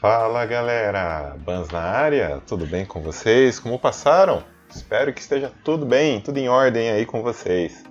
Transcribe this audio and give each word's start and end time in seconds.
Fala 0.00 0.46
galera, 0.46 1.36
Bans 1.44 1.68
na 1.68 1.82
área, 1.82 2.40
tudo 2.46 2.64
bem 2.64 2.86
com 2.86 3.02
vocês? 3.02 3.60
Como 3.60 3.78
passaram? 3.78 4.42
Espero 4.70 5.12
que 5.12 5.20
esteja 5.20 5.52
tudo 5.62 5.84
bem, 5.84 6.22
tudo 6.22 6.38
em 6.38 6.48
ordem 6.48 6.88
aí 6.88 7.04
com 7.04 7.22
vocês. 7.22 7.84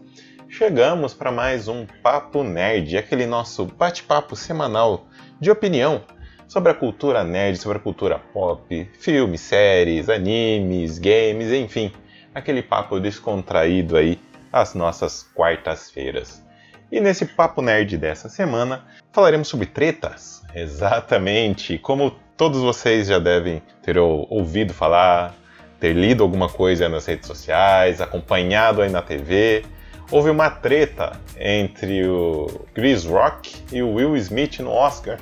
Chegamos 0.48 1.14
para 1.14 1.32
mais 1.32 1.68
um 1.68 1.86
Papo 2.02 2.44
Nerd, 2.44 2.98
aquele 2.98 3.28
nosso 3.28 3.64
bate-papo 3.64 4.36
semanal 4.36 5.06
de 5.40 5.52
opinião 5.52 6.04
sobre 6.48 6.72
a 6.72 6.74
cultura 6.74 7.24
nerd, 7.24 7.60
sobre 7.60 7.78
a 7.78 7.82
cultura 7.82 8.18
pop, 8.18 8.90
filmes, 9.00 9.42
séries, 9.42 10.10
animes, 10.10 10.98
games, 10.98 11.52
enfim, 11.52 11.94
aquele 12.34 12.64
papo 12.64 13.00
descontraído 13.00 13.96
aí 13.96 14.20
às 14.52 14.74
nossas 14.74 15.30
quartas-feiras. 15.36 16.44
E 16.92 17.00
nesse 17.00 17.28
Papo 17.28 17.62
Nerd 17.62 17.96
dessa 18.00 18.30
semana 18.30 18.84
falaremos 19.12 19.48
sobre 19.48 19.68
tretas. 19.68 20.39
Exatamente, 20.54 21.78
como 21.78 22.12
todos 22.36 22.62
vocês 22.62 23.08
já 23.08 23.20
devem 23.20 23.62
ter 23.84 23.98
ouvido 23.98 24.74
falar, 24.74 25.36
ter 25.80 25.94
lido 25.94 26.24
alguma 26.24 26.50
coisa 26.50 26.90
nas 26.90 27.06
redes 27.06 27.28
sociais, 27.28 28.02
acompanhado 28.02 28.82
aí 28.82 28.90
na 28.90 29.02
TV. 29.02 29.64
Houve 30.12 30.30
uma 30.30 30.50
treta 30.50 31.20
entre 31.40 32.08
o 32.08 32.66
Chris 32.74 33.06
Rock 33.06 33.56
e 33.72 33.82
o 33.82 33.94
Will 33.94 34.18
Smith 34.18 34.60
no 34.60 34.72
Oscar, 34.72 35.20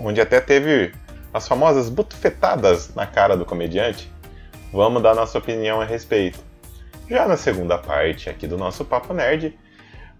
onde 0.00 0.20
até 0.20 0.40
teve 0.40 0.92
as 1.32 1.46
famosas 1.46 1.88
butufetadas 1.88 2.94
na 2.94 3.06
cara 3.06 3.36
do 3.36 3.44
comediante. 3.44 4.10
Vamos 4.72 5.02
dar 5.02 5.14
nossa 5.14 5.38
opinião 5.38 5.80
a 5.80 5.84
respeito. 5.84 6.40
Já 7.08 7.28
na 7.28 7.36
segunda 7.36 7.78
parte 7.78 8.28
aqui 8.28 8.46
do 8.46 8.56
nosso 8.56 8.84
Papo 8.84 9.14
Nerd, 9.14 9.56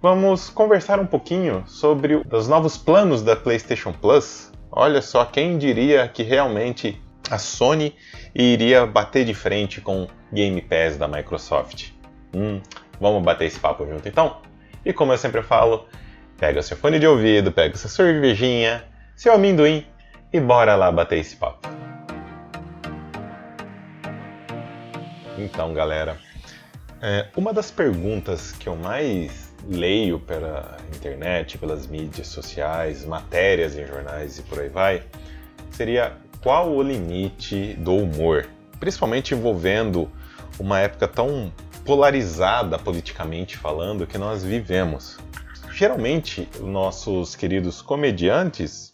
vamos 0.05 0.51
conversar 0.51 1.01
um 1.01 1.07
pouquinho 1.07 1.65
sobre 1.67 2.23
os 2.31 2.47
novos 2.47 2.77
planos 2.77 3.23
da 3.23 3.35
PlayStation 3.35 3.91
Plus. 3.91 4.53
Olha 4.71 5.01
só, 5.01 5.25
quem 5.25 5.57
diria 5.57 6.07
que 6.07 6.23
realmente 6.23 7.03
a 7.31 7.39
Sony 7.39 7.97
iria 8.35 8.85
bater 8.85 9.25
de 9.25 9.33
frente 9.33 9.81
com 9.81 10.07
Game 10.31 10.61
Pass 10.61 10.99
da 10.99 11.09
Microsoft? 11.09 11.93
Hum, 12.37 12.61
vamos 13.01 13.23
bater 13.23 13.47
esse 13.47 13.59
papo 13.59 13.87
junto 13.87 14.07
então? 14.07 14.43
E 14.85 14.93
como 14.93 15.11
eu 15.11 15.17
sempre 15.17 15.43
falo, 15.43 15.89
pega 16.37 16.61
seu 16.61 16.77
fone 16.77 16.99
de 16.99 17.07
ouvido, 17.07 17.51
pega 17.51 17.75
sua 17.75 17.89
cervejinha, 17.89 18.85
seu 19.17 19.33
amendoim 19.33 19.87
e 20.31 20.39
bora 20.39 20.77
lá 20.77 20.93
bater 20.93 21.21
esse 21.21 21.35
papo. 21.35 21.67
Então, 25.39 25.73
galera, 25.73 26.19
é, 27.01 27.27
uma 27.35 27.55
das 27.55 27.71
perguntas 27.71 28.53
que 28.53 28.69
eu 28.69 28.77
mais 28.77 29.44
leio 29.69 30.19
pela 30.19 30.77
internet, 30.95 31.59
pelas 31.59 31.87
mídias 31.87 32.29
sociais, 32.29 33.05
matérias 33.05 33.77
em 33.77 33.87
jornais 33.87 34.39
e 34.39 34.43
por 34.43 34.61
aí 34.61 34.69
vai, 34.69 35.03
seria 35.71 36.17
qual 36.43 36.71
o 36.71 36.83
limite 36.83 37.75
do 37.75 37.97
humor, 37.97 38.47
principalmente 38.79 39.35
envolvendo 39.35 40.11
uma 40.59 40.81
época 40.81 41.09
tão 41.09 41.53
polarizada 41.85 42.79
politicamente 42.79 43.57
falando 43.57 44.07
que 44.07 44.19
nós 44.19 44.43
vivemos. 44.43 45.19
Geralmente, 45.73 46.49
nossos 46.61 47.35
queridos 47.35 47.83
comediantes 47.83 48.93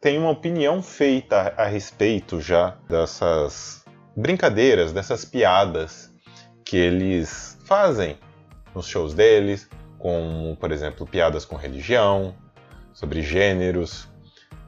têm 0.00 0.18
uma 0.18 0.30
opinião 0.30 0.82
feita 0.82 1.54
a 1.56 1.66
respeito 1.66 2.40
já 2.40 2.76
dessas 2.88 3.84
brincadeiras, 4.16 4.92
dessas 4.92 5.24
piadas 5.24 6.10
que 6.64 6.76
eles 6.76 7.58
fazem 7.64 8.16
nos 8.74 8.86
shows 8.86 9.14
deles, 9.14 9.68
como, 10.02 10.56
por 10.56 10.72
exemplo, 10.72 11.06
piadas 11.06 11.44
com 11.44 11.54
religião, 11.54 12.34
sobre 12.92 13.22
gêneros, 13.22 14.08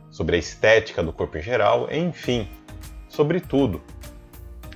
sobre 0.09 0.37
a 0.37 0.39
estética 0.39 1.03
do 1.03 1.13
corpo 1.13 1.37
em 1.37 1.43
geral, 1.43 1.89
enfim, 1.91 2.49
sobre 3.09 3.41
tudo. 3.41 3.83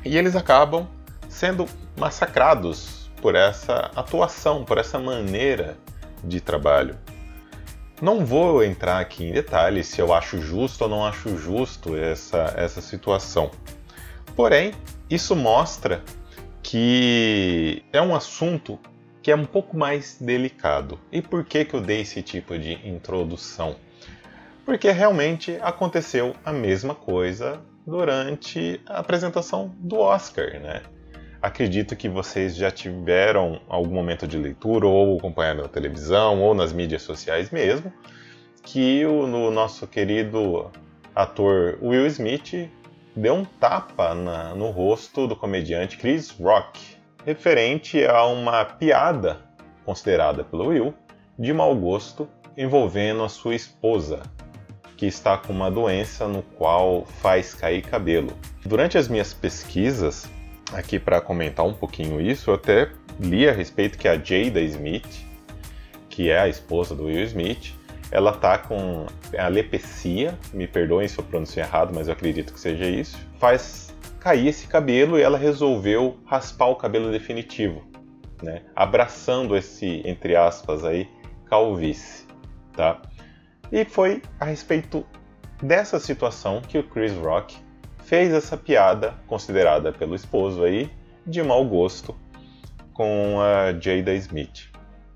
E 0.04 0.18
eles 0.18 0.34
acabam 0.34 0.88
sendo 1.28 1.64
massacrados 1.96 3.08
por 3.22 3.36
essa 3.36 3.92
atuação, 3.94 4.64
por 4.64 4.78
essa 4.78 4.98
maneira 4.98 5.76
de 6.24 6.40
trabalho. 6.40 6.98
Não 8.02 8.26
vou 8.26 8.64
entrar 8.64 8.98
aqui 8.98 9.28
em 9.28 9.32
detalhes 9.32 9.86
se 9.86 10.00
eu 10.00 10.12
acho 10.12 10.40
justo 10.40 10.82
ou 10.82 10.90
não 10.90 11.06
acho 11.06 11.38
justo 11.38 11.96
essa, 11.96 12.52
essa 12.56 12.80
situação. 12.80 13.52
Porém, 14.34 14.74
isso 15.08 15.36
mostra 15.36 16.02
que 16.64 17.84
é 17.92 18.02
um 18.02 18.12
assunto 18.12 18.76
que 19.22 19.30
é 19.30 19.36
um 19.36 19.44
pouco 19.44 19.76
mais 19.76 20.18
delicado. 20.20 20.98
E 21.10 21.20
por 21.20 21.44
que, 21.44 21.64
que 21.64 21.74
eu 21.74 21.80
dei 21.80 22.00
esse 22.00 22.22
tipo 22.22 22.58
de 22.58 22.74
introdução? 22.88 23.76
Porque 24.64 24.90
realmente 24.90 25.58
aconteceu 25.60 26.34
a 26.44 26.52
mesma 26.52 26.94
coisa 26.94 27.60
durante 27.86 28.80
a 28.86 28.98
apresentação 28.98 29.74
do 29.78 29.98
Oscar, 29.98 30.60
né? 30.60 30.82
Acredito 31.40 31.94
que 31.94 32.08
vocês 32.08 32.56
já 32.56 32.70
tiveram 32.70 33.60
algum 33.68 33.94
momento 33.94 34.26
de 34.26 34.36
leitura, 34.36 34.86
ou 34.86 35.16
acompanhando 35.18 35.62
na 35.62 35.68
televisão, 35.68 36.42
ou 36.42 36.52
nas 36.52 36.72
mídias 36.72 37.02
sociais 37.02 37.50
mesmo, 37.50 37.92
que 38.62 39.06
o 39.06 39.26
no 39.26 39.50
nosso 39.50 39.86
querido 39.86 40.70
ator 41.14 41.78
Will 41.80 42.06
Smith 42.06 42.68
deu 43.16 43.34
um 43.34 43.44
tapa 43.44 44.14
na, 44.14 44.54
no 44.54 44.70
rosto 44.70 45.26
do 45.26 45.34
comediante 45.34 45.96
Chris 45.96 46.30
Rock, 46.30 46.97
referente 47.24 48.04
a 48.04 48.24
uma 48.24 48.64
piada 48.64 49.38
considerada 49.84 50.44
pelo 50.44 50.68
Will 50.68 50.94
de 51.38 51.52
mau 51.52 51.74
gosto 51.74 52.28
envolvendo 52.56 53.22
a 53.22 53.28
sua 53.28 53.54
esposa, 53.54 54.22
que 54.96 55.06
está 55.06 55.36
com 55.38 55.52
uma 55.52 55.70
doença 55.70 56.26
no 56.26 56.42
qual 56.42 57.04
faz 57.20 57.54
cair 57.54 57.82
cabelo. 57.82 58.36
Durante 58.66 58.98
as 58.98 59.08
minhas 59.08 59.32
pesquisas, 59.32 60.28
aqui 60.72 60.98
para 60.98 61.20
comentar 61.20 61.64
um 61.64 61.72
pouquinho 61.72 62.20
isso, 62.20 62.50
eu 62.50 62.54
até 62.54 62.90
li 63.20 63.48
a 63.48 63.52
respeito 63.52 63.96
que 63.96 64.08
a 64.08 64.16
Jada 64.16 64.60
Smith, 64.60 65.24
que 66.08 66.30
é 66.30 66.38
a 66.38 66.48
esposa 66.48 66.94
do 66.94 67.04
Will 67.04 67.22
Smith, 67.24 67.74
ela 68.10 68.32
tá 68.32 68.58
com 68.58 69.06
alepecia, 69.38 70.36
me 70.52 70.66
perdoem 70.66 71.06
se 71.06 71.18
eu 71.18 71.24
pronunciei 71.24 71.62
errado, 71.62 71.92
mas 71.94 72.08
eu 72.08 72.14
acredito 72.14 72.52
que 72.52 72.60
seja 72.60 72.86
isso. 72.86 73.16
Faz 73.38 73.87
cair 74.28 74.48
esse 74.48 74.66
cabelo 74.66 75.18
e 75.18 75.22
ela 75.22 75.38
resolveu 75.38 76.18
raspar 76.26 76.66
o 76.66 76.76
cabelo 76.76 77.10
definitivo, 77.10 77.82
né? 78.42 78.60
abraçando 78.76 79.56
esse, 79.56 80.02
entre 80.04 80.36
aspas, 80.36 80.84
aí, 80.84 81.08
calvície. 81.46 82.26
Tá? 82.74 83.00
E 83.72 83.86
foi 83.86 84.20
a 84.38 84.44
respeito 84.44 85.06
dessa 85.62 85.98
situação 85.98 86.60
que 86.60 86.76
o 86.76 86.82
Chris 86.82 87.14
Rock 87.14 87.56
fez 88.04 88.30
essa 88.34 88.54
piada, 88.54 89.14
considerada 89.26 89.92
pelo 89.92 90.14
esposo 90.14 90.62
aí, 90.62 90.90
de 91.26 91.42
mau 91.42 91.64
gosto, 91.64 92.14
com 92.92 93.40
a 93.40 93.72
Jada 93.80 94.12
Smith. 94.12 94.68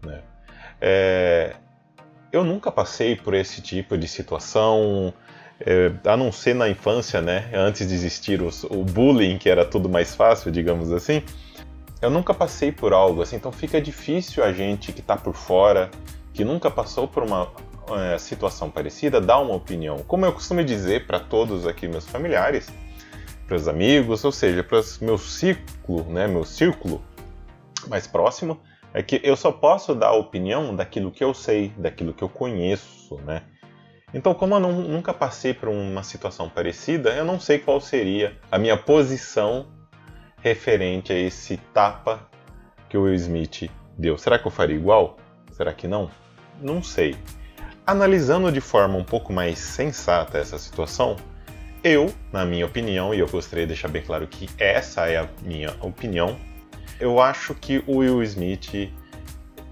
Né? 0.06 0.22
É, 0.80 1.56
eu 2.32 2.42
nunca 2.42 2.72
passei 2.72 3.14
por 3.14 3.34
esse 3.34 3.60
tipo 3.60 3.98
de 3.98 4.08
situação, 4.08 5.12
é, 5.60 5.92
a 6.04 6.16
não 6.16 6.32
ser 6.32 6.54
na 6.54 6.68
infância, 6.68 7.20
né? 7.20 7.50
Antes 7.54 7.88
de 7.88 7.94
existir 7.94 8.42
os, 8.42 8.64
o 8.64 8.84
bullying, 8.84 9.38
que 9.38 9.48
era 9.48 9.64
tudo 9.64 9.88
mais 9.88 10.14
fácil, 10.14 10.50
digamos 10.50 10.92
assim. 10.92 11.22
Eu 12.00 12.10
nunca 12.10 12.34
passei 12.34 12.72
por 12.72 12.92
algo 12.92 13.22
assim, 13.22 13.36
então 13.36 13.52
fica 13.52 13.80
difícil 13.80 14.42
a 14.42 14.52
gente 14.52 14.92
que 14.92 15.00
está 15.00 15.16
por 15.16 15.34
fora, 15.34 15.90
que 16.34 16.44
nunca 16.44 16.70
passou 16.70 17.06
por 17.06 17.22
uma 17.22 17.48
é, 17.90 18.18
situação 18.18 18.68
parecida, 18.70 19.20
dar 19.20 19.38
uma 19.38 19.54
opinião. 19.54 19.98
Como 19.98 20.24
eu 20.24 20.32
costumo 20.32 20.64
dizer 20.64 21.06
para 21.06 21.20
todos 21.20 21.66
aqui 21.66 21.86
meus 21.86 22.06
familiares, 22.06 22.68
para 23.46 23.56
os 23.56 23.68
amigos, 23.68 24.24
ou 24.24 24.32
seja, 24.32 24.64
para 24.64 24.80
meu 25.00 25.18
ciclo, 25.18 26.04
né, 26.04 26.26
meu 26.26 26.44
círculo 26.44 27.02
mais 27.88 28.06
próximo, 28.06 28.60
é 28.94 29.02
que 29.02 29.20
eu 29.22 29.36
só 29.36 29.50
posso 29.52 29.94
dar 29.94 30.12
opinião 30.12 30.74
daquilo 30.74 31.10
que 31.10 31.22
eu 31.22 31.32
sei, 31.32 31.72
daquilo 31.76 32.12
que 32.12 32.22
eu 32.22 32.28
conheço, 32.28 33.16
né? 33.24 33.42
Então, 34.14 34.34
como 34.34 34.54
eu 34.54 34.60
não, 34.60 34.72
nunca 34.72 35.14
passei 35.14 35.54
por 35.54 35.68
uma 35.68 36.02
situação 36.02 36.48
parecida, 36.48 37.10
eu 37.10 37.24
não 37.24 37.40
sei 37.40 37.58
qual 37.58 37.80
seria 37.80 38.38
a 38.50 38.58
minha 38.58 38.76
posição 38.76 39.66
referente 40.42 41.12
a 41.12 41.18
esse 41.18 41.56
tapa 41.72 42.28
que 42.88 42.98
o 42.98 43.04
Will 43.04 43.14
Smith 43.14 43.70
deu. 43.96 44.18
Será 44.18 44.38
que 44.38 44.46
eu 44.46 44.50
faria 44.50 44.76
igual? 44.76 45.16
Será 45.52 45.72
que 45.72 45.88
não? 45.88 46.10
Não 46.60 46.82
sei. 46.82 47.16
Analisando 47.86 48.52
de 48.52 48.60
forma 48.60 48.96
um 48.96 49.04
pouco 49.04 49.32
mais 49.32 49.58
sensata 49.58 50.38
essa 50.38 50.58
situação, 50.58 51.16
eu, 51.82 52.12
na 52.32 52.44
minha 52.44 52.66
opinião, 52.66 53.14
e 53.14 53.18
eu 53.18 53.28
gostaria 53.28 53.64
de 53.64 53.68
deixar 53.68 53.88
bem 53.88 54.02
claro 54.02 54.26
que 54.26 54.48
essa 54.58 55.08
é 55.08 55.16
a 55.16 55.28
minha 55.42 55.74
opinião, 55.80 56.36
eu 57.00 57.20
acho 57.20 57.54
que 57.54 57.82
o 57.86 57.96
Will 57.96 58.22
Smith 58.22 58.92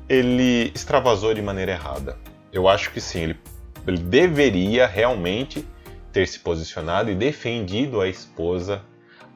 ele 0.08 0.72
extravasou 0.74 1.32
de 1.34 1.42
maneira 1.42 1.72
errada. 1.72 2.18
Eu 2.52 2.68
acho 2.68 2.90
que 2.90 3.00
sim, 3.00 3.20
ele 3.20 3.38
ele 3.86 3.98
deveria 3.98 4.86
realmente 4.86 5.66
ter 6.12 6.26
se 6.26 6.38
posicionado 6.38 7.10
e 7.10 7.14
defendido 7.14 8.00
a 8.00 8.08
esposa, 8.08 8.82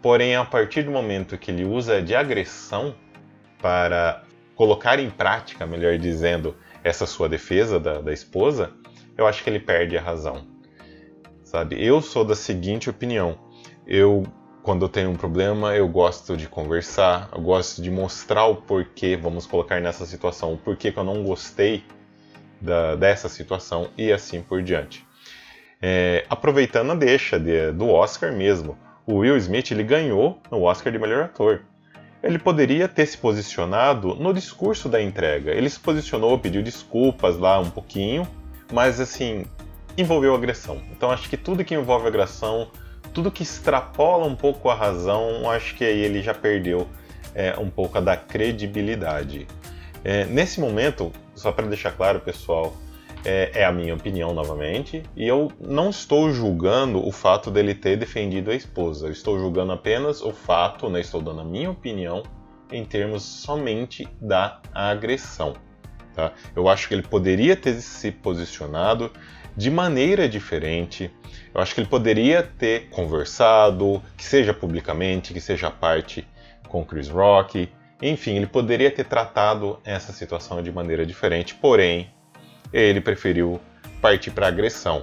porém, 0.03 0.35
a 0.37 0.45
partir 0.45 0.83
do 0.83 0.91
momento 0.91 1.39
que 1.39 1.51
ele 1.51 1.65
usa 1.65 2.03
de 2.03 2.15
agressão 2.15 2.95
para 3.61 4.25
colocar 4.55 4.99
em 4.99 5.11
prática, 5.11 5.67
melhor 5.67 5.99
dizendo, 5.99 6.57
essa 6.83 7.07
sua 7.07 7.29
defesa 7.29 7.81
da, 7.81 8.01
da 8.01 8.13
esposa, 8.13 8.73
eu 9.17 9.27
acho 9.27 9.43
que 9.43 9.49
ele 9.49 9.61
perde 9.61 9.97
a 9.97 10.03
razão. 10.03 10.47
sabe? 11.43 11.83
Eu 11.83 12.03
sou 12.03 12.25
da 12.25 12.35
seguinte 12.35 12.91
opinião. 12.91 13.39
Eu 13.87 14.25
quando 14.65 14.87
eu 14.87 14.89
tenho 14.89 15.11
um 15.11 15.15
problema, 15.15 15.77
eu 15.77 15.87
gosto 15.87 16.39
de 16.39 16.49
conversar, 16.49 17.29
eu 17.35 17.43
gosto 17.43 17.83
de 17.83 17.91
mostrar 17.91 18.47
o 18.47 18.57
porquê, 18.57 19.15
vamos 19.15 19.45
colocar 19.45 19.79
nessa 19.79 20.07
situação, 20.07 20.55
o 20.55 20.57
porquê 20.57 20.91
que 20.91 20.99
eu 20.99 21.05
não 21.05 21.23
gostei 21.23 21.85
da, 22.65 22.97
dessa 22.97 23.29
situação 23.29 23.91
e 23.97 24.11
assim 24.11 24.43
por 24.43 24.63
diante. 24.63 25.07
É, 25.81 26.25
aproveitando 26.31 26.93
a 26.93 26.95
deixa 26.95 27.39
de, 27.39 27.71
do 27.73 27.89
Oscar 27.89 28.33
mesmo, 28.33 28.77
o 29.07 29.17
Will 29.17 29.37
Smith 29.37 29.71
ele 29.71 29.83
ganhou 29.83 30.41
o 30.51 30.63
Oscar 30.63 30.93
de 30.93 30.99
melhor 30.99 31.25
ator. 31.25 31.63
Ele 32.23 32.39
poderia 32.39 32.89
ter 32.89 33.05
se 33.05 33.19
posicionado 33.19 34.15
no 34.15 34.33
discurso 34.33 34.89
da 34.89 35.03
entrega. 35.03 35.53
Ele 35.53 35.69
se 35.69 35.79
posicionou, 35.79 36.39
pediu 36.39 36.63
desculpas 36.63 37.37
lá 37.37 37.61
um 37.61 37.69
pouquinho, 37.69 38.27
mas 38.73 38.99
assim, 38.99 39.45
envolveu 39.97 40.35
agressão. 40.35 40.81
Então 40.91 41.11
acho 41.11 41.29
que 41.29 41.37
tudo 41.37 41.63
que 41.63 41.75
envolve 41.75 42.07
agressão, 42.07 42.71
tudo 43.13 43.31
que 43.31 43.43
extrapola 43.43 44.27
um 44.27 44.35
pouco 44.35 44.71
a 44.71 44.75
razão, 44.75 45.51
acho 45.51 45.75
que 45.75 45.85
aí 45.85 46.01
ele 46.01 46.23
já 46.23 46.33
perdeu 46.33 46.89
é, 47.35 47.55
um 47.59 47.69
pouco 47.69 48.01
da 48.01 48.17
credibilidade. 48.17 49.47
É, 50.03 50.25
nesse 50.25 50.61
momento, 50.61 51.13
só 51.35 51.53
para 51.53 51.67
deixar 51.67 51.93
claro, 51.93 52.21
pessoal, 52.21 52.75
é, 53.25 53.51
é, 53.55 53.65
a 53.65 53.73
minha 53.73 53.95
opinião 53.95 54.35
novamente, 54.35 55.03
e 55.17 55.27
eu 55.27 55.51
não 55.59 55.91
estou 55.91 56.31
julgando 56.31 57.07
o 57.07 57.11
fato 57.11 57.51
dele 57.51 57.75
ter 57.75 57.97
defendido 57.97 58.51
a 58.51 58.55
esposa. 58.55 59.07
Eu 59.07 59.13
estou 59.13 59.39
julgando 59.39 59.73
apenas 59.73 60.21
o 60.21 60.33
fato, 60.33 60.91
né, 60.91 61.01
estou 61.01 61.23
dando 61.23 61.41
a 61.41 61.45
minha 61.45 61.71
opinião 61.71 62.23
em 62.71 62.85
termos 62.85 63.23
somente 63.23 64.07
da 64.21 64.61
agressão. 64.75 65.55
Tá? 66.15 66.33
Eu 66.55 66.69
acho 66.69 66.87
que 66.87 66.95
ele 66.95 67.03
poderia 67.03 67.57
ter 67.57 67.75
se 67.81 68.11
posicionado 68.11 69.11
de 69.57 69.71
maneira 69.71 70.29
diferente. 70.29 71.11
Eu 71.55 71.61
acho 71.61 71.75
que 71.75 71.81
ele 71.81 71.89
poderia 71.89 72.43
ter 72.43 72.89
conversado, 72.91 74.03
que 74.17 74.25
seja 74.25 74.53
publicamente, 74.53 75.33
que 75.33 75.41
seja 75.41 75.71
parte 75.71 76.27
com 76.69 76.85
Chris 76.85 77.09
Rock. 77.09 77.69
Enfim, 78.07 78.37
ele 78.37 78.47
poderia 78.47 78.91
ter 78.91 79.05
tratado 79.05 79.79
essa 79.83 80.13
situação 80.13 80.63
de 80.63 80.71
maneira 80.71 81.07
diferente, 81.07 81.55
porém, 81.55 82.11
ele 82.71 83.01
preferiu 83.01 83.59
partir 83.99 84.31
para 84.31 84.47
agressão. 84.47 85.03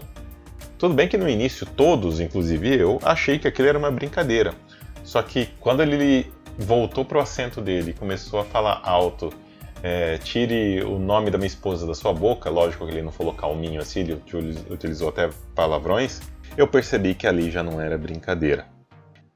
Tudo 0.78 0.94
bem 0.94 1.08
que 1.08 1.18
no 1.18 1.28
início 1.28 1.66
todos, 1.66 2.20
inclusive 2.20 2.80
eu, 2.80 3.00
achei 3.02 3.40
que 3.40 3.48
aquilo 3.48 3.68
era 3.68 3.80
uma 3.80 3.90
brincadeira. 3.90 4.54
Só 5.04 5.20
que 5.24 5.48
quando 5.60 5.82
ele 5.82 6.32
voltou 6.60 7.04
pro 7.04 7.20
assento 7.20 7.60
dele 7.60 7.90
e 7.90 7.94
começou 7.96 8.40
a 8.40 8.46
falar 8.46 8.80
alto, 8.84 9.34
é, 9.82 10.20
tire 10.20 10.84
o 10.84 11.00
nome 11.00 11.32
da 11.32 11.40
minha 11.40 11.48
esposa 11.48 11.88
da 11.88 11.96
sua 11.96 12.14
boca, 12.14 12.52
lógico 12.52 12.86
que 12.86 12.92
ele 12.92 13.02
não 13.02 13.12
falou 13.12 13.34
calminho 13.34 13.82
assim, 13.82 14.02
ele 14.02 14.22
utilizou 14.70 15.10
até 15.10 15.28
palavrões, 15.56 16.22
eu 16.56 16.68
percebi 16.68 17.16
que 17.16 17.26
ali 17.26 17.50
já 17.50 17.64
não 17.64 17.82
era 17.82 17.98
brincadeira. 17.98 18.68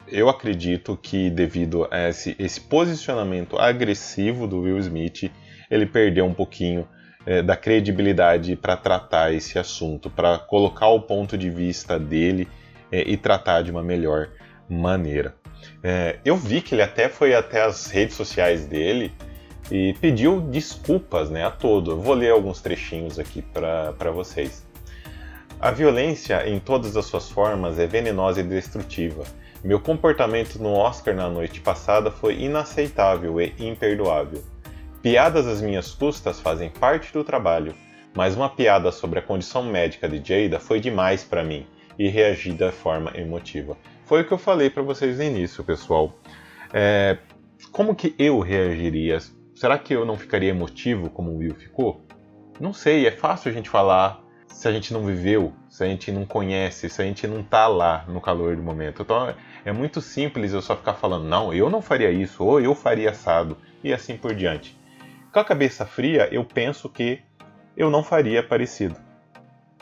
Eu 0.08 0.30
acredito 0.30 0.98
que 1.02 1.30
devido 1.30 1.88
a 1.90 2.10
esse, 2.10 2.36
esse 2.38 2.62
posicionamento 2.62 3.58
agressivo 3.58 4.48
do 4.48 4.62
Will 4.62 4.78
Smith, 4.80 5.32
ele 5.70 5.86
perdeu 5.86 6.26
um 6.26 6.34
pouquinho 6.34 6.88
é, 7.26 7.42
da 7.42 7.58
credibilidade 7.58 8.56
para 8.56 8.78
tratar 8.78 9.34
esse 9.34 9.58
assunto, 9.58 10.10
para 10.10 10.38
colocar 10.38 10.90
o 10.90 11.02
ponto 11.02 11.38
de 11.38 11.50
vista 11.50 11.98
dele 12.00 12.48
é, 12.92 13.02
e 13.02 13.18
tratar 13.18 13.64
de 13.64 13.72
uma 13.72 13.82
melhor 13.82 14.30
maneira. 14.70 15.36
É, 15.84 16.20
eu 16.24 16.38
vi 16.38 16.62
que 16.62 16.76
ele 16.76 16.82
até 16.82 17.10
foi 17.10 17.34
até 17.34 17.62
as 17.62 17.88
redes 17.88 18.16
sociais 18.16 18.66
dele 18.66 19.12
e 19.72 19.96
pediu 20.00 20.42
desculpas 20.42 21.30
né, 21.30 21.44
a 21.44 21.50
todo. 21.50 21.92
Eu 21.92 22.00
vou 22.00 22.14
ler 22.14 22.32
alguns 22.32 22.62
trechinhos 22.62 23.18
aqui 23.18 23.42
para 23.42 24.12
vocês. 24.12 24.65
A 25.66 25.72
violência, 25.72 26.48
em 26.48 26.60
todas 26.60 26.96
as 26.96 27.06
suas 27.06 27.28
formas, 27.28 27.80
é 27.80 27.88
venenosa 27.88 28.40
e 28.40 28.44
destrutiva. 28.44 29.24
Meu 29.64 29.80
comportamento 29.80 30.60
no 30.60 30.72
Oscar 30.72 31.16
na 31.16 31.28
noite 31.28 31.60
passada 31.60 32.12
foi 32.12 32.40
inaceitável 32.40 33.42
e 33.42 33.52
imperdoável. 33.58 34.44
Piadas 35.02 35.48
às 35.48 35.64
minhas 35.64 35.92
custas 35.92 36.40
fazem 36.40 36.70
parte 36.70 37.12
do 37.12 37.24
trabalho, 37.24 37.74
mas 38.14 38.36
uma 38.36 38.48
piada 38.48 38.92
sobre 38.92 39.18
a 39.18 39.24
condição 39.24 39.64
médica 39.64 40.08
de 40.08 40.22
Jada 40.24 40.60
foi 40.60 40.80
demais 40.80 41.24
para 41.24 41.44
mim 41.44 41.66
e 41.98 42.10
reagi 42.10 42.52
da 42.52 42.72
forma 42.72 43.12
emotiva. 43.16 43.76
Foi 44.06 44.22
o 44.22 44.28
que 44.28 44.34
eu 44.34 44.38
falei 44.38 44.70
para 44.70 44.84
vocês 44.84 45.18
no 45.18 45.24
início, 45.24 45.64
pessoal. 45.64 46.14
É, 46.72 47.18
como 47.72 47.96
que 47.96 48.14
eu 48.20 48.40
reagiria? 48.40 49.18
Será 49.56 49.80
que 49.80 49.96
eu 49.96 50.06
não 50.06 50.16
ficaria 50.16 50.52
emotivo 50.52 51.10
como 51.10 51.32
o 51.32 51.38
Will 51.38 51.56
ficou? 51.56 52.06
Não 52.60 52.72
sei, 52.72 53.08
é 53.08 53.12
fácil 53.12 53.50
a 53.50 53.52
gente 53.52 53.68
falar 53.68 54.24
se 54.56 54.70
a 54.70 54.72
gente 54.72 54.94
não 54.94 55.06
viveu, 55.06 55.52
se 55.70 55.84
a 55.84 55.88
gente 55.88 56.14
não 56.14 56.26
conhece, 56.26 56.90
se 56.90 57.02
a 57.02 57.06
gente 57.06 57.28
não 57.28 57.44
tá 57.44 57.68
lá 57.68 58.06
no 58.08 58.22
calor 58.22 58.56
do 58.56 58.64
momento. 58.64 59.02
Então 59.02 59.36
é 59.66 59.72
muito 59.74 60.00
simples 60.00 60.54
eu 60.54 60.62
só 60.62 60.78
ficar 60.78 60.94
falando, 60.94 61.26
não, 61.26 61.54
eu 61.54 61.70
não 61.70 61.82
faria 61.82 62.10
isso, 62.10 62.42
ou 62.42 62.62
eu 62.62 62.74
faria 62.74 63.10
assado, 63.10 63.58
e 63.84 63.94
assim 63.94 64.16
por 64.16 64.34
diante. 64.34 64.80
Com 65.34 65.40
a 65.40 65.44
cabeça 65.44 65.86
fria, 65.86 66.30
eu 66.32 66.46
penso 66.46 66.88
que 66.88 67.20
eu 67.76 67.90
não 67.92 68.02
faria 68.02 68.42
parecido. 68.42 68.96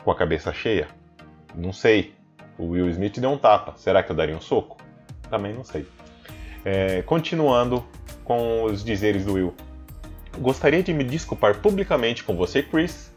Com 0.02 0.10
a 0.10 0.16
cabeça 0.16 0.52
cheia, 0.52 0.88
não 1.54 1.72
sei. 1.72 2.12
O 2.58 2.70
Will 2.70 2.90
Smith 2.90 3.20
deu 3.20 3.30
um 3.30 3.38
tapa. 3.38 3.74
Será 3.76 4.02
que 4.02 4.10
eu 4.10 4.16
daria 4.16 4.36
um 4.36 4.40
soco? 4.40 4.76
Também 5.30 5.54
não 5.54 5.62
sei. 5.62 5.86
É, 6.64 7.00
continuando 7.02 7.86
com 8.24 8.64
os 8.64 8.84
dizeres 8.84 9.24
do 9.24 9.34
Will. 9.34 9.54
Gostaria 10.38 10.82
de 10.82 10.92
me 10.92 11.04
desculpar 11.04 11.60
publicamente 11.60 12.24
com 12.24 12.36
você, 12.36 12.60
Chris. 12.60 13.13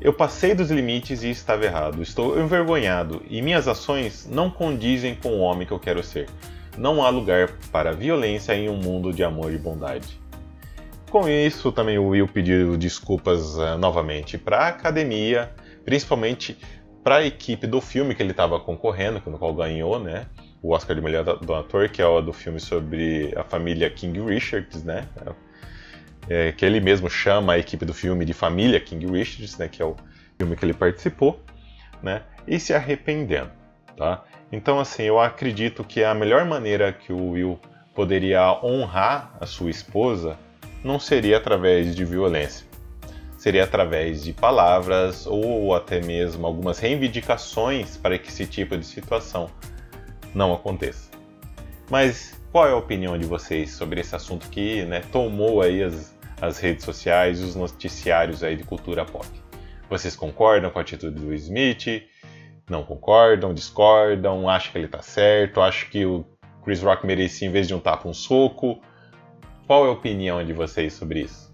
Eu 0.00 0.12
passei 0.12 0.54
dos 0.54 0.70
limites 0.70 1.24
e 1.24 1.30
estava 1.30 1.64
errado. 1.64 2.00
Estou 2.00 2.40
envergonhado 2.40 3.20
e 3.28 3.42
minhas 3.42 3.66
ações 3.66 4.28
não 4.30 4.48
condizem 4.48 5.16
com 5.16 5.30
o 5.30 5.40
homem 5.40 5.66
que 5.66 5.72
eu 5.72 5.78
quero 5.78 6.04
ser. 6.04 6.28
Não 6.76 7.02
há 7.02 7.08
lugar 7.08 7.50
para 7.72 7.90
violência 7.92 8.54
em 8.54 8.68
um 8.68 8.76
mundo 8.76 9.12
de 9.12 9.24
amor 9.24 9.52
e 9.52 9.58
bondade. 9.58 10.20
Com 11.10 11.28
isso, 11.28 11.72
também 11.72 11.98
o 11.98 12.08
Will 12.08 12.28
pediu 12.28 12.76
desculpas 12.76 13.56
uh, 13.56 13.76
novamente 13.76 14.38
para 14.38 14.58
a 14.58 14.68
academia, 14.68 15.50
principalmente 15.84 16.56
para 17.02 17.16
a 17.16 17.26
equipe 17.26 17.66
do 17.66 17.80
filme 17.80 18.14
que 18.14 18.22
ele 18.22 18.30
estava 18.30 18.60
concorrendo, 18.60 19.20
no 19.26 19.38
qual 19.38 19.52
ganhou, 19.52 19.98
né? 19.98 20.26
O 20.62 20.72
Oscar 20.72 20.94
de 20.94 21.02
melhor 21.02 21.24
do 21.24 21.54
ator, 21.54 21.88
que 21.88 22.00
é 22.00 22.06
o 22.06 22.20
do 22.20 22.32
filme 22.32 22.60
sobre 22.60 23.32
a 23.36 23.42
família 23.42 23.90
King 23.90 24.20
Richards, 24.20 24.84
né? 24.84 25.08
É, 26.28 26.52
que 26.52 26.64
ele 26.64 26.80
mesmo 26.80 27.08
chama 27.08 27.54
a 27.54 27.58
equipe 27.58 27.84
do 27.84 27.94
filme 27.94 28.24
de 28.24 28.34
família 28.34 28.78
King 28.78 29.06
Richards, 29.06 29.56
né? 29.56 29.68
Que 29.68 29.80
é 29.80 29.84
o 29.84 29.96
filme 30.36 30.56
que 30.56 30.64
ele 30.64 30.74
participou, 30.74 31.40
né? 32.02 32.22
E 32.46 32.60
se 32.60 32.74
arrependendo, 32.74 33.50
tá? 33.96 34.24
Então, 34.50 34.80
assim, 34.80 35.02
eu 35.02 35.20
acredito 35.20 35.84
que 35.84 36.02
a 36.02 36.14
melhor 36.14 36.44
maneira 36.44 36.92
que 36.92 37.12
o 37.12 37.30
Will 37.30 37.58
poderia 37.94 38.58
honrar 38.62 39.36
a 39.40 39.46
sua 39.46 39.70
esposa 39.70 40.38
não 40.82 40.98
seria 40.98 41.36
através 41.36 41.94
de 41.94 42.04
violência. 42.04 42.66
Seria 43.36 43.64
através 43.64 44.22
de 44.22 44.32
palavras 44.32 45.26
ou 45.26 45.74
até 45.74 46.00
mesmo 46.00 46.46
algumas 46.46 46.78
reivindicações 46.78 47.96
para 47.96 48.18
que 48.18 48.28
esse 48.28 48.46
tipo 48.46 48.76
de 48.76 48.84
situação 48.84 49.50
não 50.34 50.52
aconteça. 50.52 51.10
Mas 51.90 52.38
qual 52.50 52.66
é 52.66 52.72
a 52.72 52.76
opinião 52.76 53.18
de 53.18 53.26
vocês 53.26 53.70
sobre 53.72 54.00
esse 54.00 54.14
assunto 54.14 54.48
que 54.48 54.82
né, 54.84 55.02
tomou 55.12 55.60
aí 55.60 55.82
as, 55.82 56.16
as 56.40 56.58
redes 56.58 56.84
sociais 56.84 57.40
e 57.40 57.44
os 57.44 57.54
noticiários 57.54 58.42
aí 58.42 58.56
de 58.56 58.64
cultura 58.64 59.04
pop? 59.04 59.26
Vocês 59.88 60.14
concordam 60.14 60.70
com 60.70 60.78
a 60.78 60.82
atitude 60.82 61.18
do 61.18 61.34
Smith? 61.34 62.02
Não 62.68 62.84
concordam? 62.84 63.54
Discordam? 63.54 64.48
Acham 64.48 64.72
que 64.72 64.78
ele 64.78 64.84
está 64.86 65.00
certo? 65.00 65.60
Acham 65.60 65.88
que 65.88 66.04
o 66.04 66.24
Chris 66.62 66.82
Rock 66.82 67.06
merecia, 67.06 67.48
em 67.48 67.50
vez 67.50 67.66
de 67.66 67.74
um 67.74 67.80
tapa, 67.80 68.06
um 68.06 68.12
soco? 68.12 68.78
Qual 69.66 69.86
é 69.86 69.88
a 69.88 69.92
opinião 69.92 70.44
de 70.44 70.52
vocês 70.52 70.92
sobre 70.92 71.20
isso? 71.20 71.48